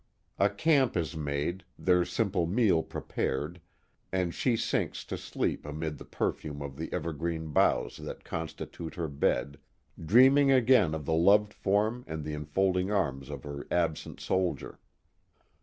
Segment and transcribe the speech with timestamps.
[0.39, 3.61] A camp is made, their simple meal prepared,
[4.11, 9.07] and she sinks to sleep amid the perfume of the evergreen boughs that constitute her
[9.07, 9.59] bed,
[10.03, 14.79] dreaming again of the loved form and the enfolding arms of her absent soldier.